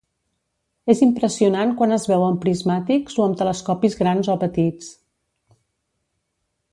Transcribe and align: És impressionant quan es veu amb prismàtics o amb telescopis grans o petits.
És 0.93 1.01
impressionant 1.05 1.73
quan 1.81 1.93
es 1.99 2.07
veu 2.13 2.25
amb 2.29 2.41
prismàtics 2.45 3.19
o 3.23 3.27
amb 3.27 3.39
telescopis 3.43 3.99
grans 4.03 4.31
o 4.37 4.41
petits. 4.47 4.91